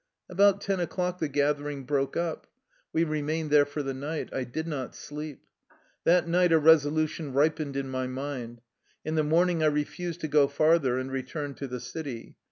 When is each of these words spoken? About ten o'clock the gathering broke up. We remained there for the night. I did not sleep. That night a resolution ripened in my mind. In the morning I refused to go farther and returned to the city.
About 0.27 0.61
ten 0.61 0.79
o'clock 0.79 1.19
the 1.19 1.27
gathering 1.27 1.83
broke 1.83 2.17
up. 2.17 2.47
We 2.91 3.03
remained 3.03 3.51
there 3.51 3.65
for 3.67 3.83
the 3.83 3.93
night. 3.93 4.33
I 4.33 4.45
did 4.45 4.67
not 4.67 4.95
sleep. 4.95 5.45
That 6.05 6.27
night 6.27 6.51
a 6.51 6.57
resolution 6.57 7.33
ripened 7.33 7.77
in 7.77 7.87
my 7.87 8.07
mind. 8.07 8.61
In 9.05 9.13
the 9.13 9.21
morning 9.23 9.61
I 9.61 9.67
refused 9.67 10.21
to 10.21 10.27
go 10.27 10.47
farther 10.47 10.97
and 10.97 11.11
returned 11.11 11.57
to 11.57 11.67
the 11.67 11.79
city. 11.79 12.35